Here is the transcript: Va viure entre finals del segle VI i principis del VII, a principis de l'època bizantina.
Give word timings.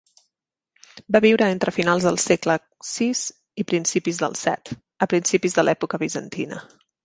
Va 1.15 1.21
viure 1.25 1.49
entre 1.55 1.73
finals 1.75 2.07
del 2.07 2.17
segle 2.23 2.57
VI 2.93 3.09
i 3.65 3.69
principis 3.75 4.25
del 4.25 4.41
VII, 4.43 4.81
a 5.07 5.11
principis 5.15 5.61
de 5.61 5.69
l'època 5.69 6.05
bizantina. 6.07 6.65